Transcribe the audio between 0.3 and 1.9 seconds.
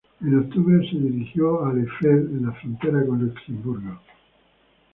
octubre se dirigió al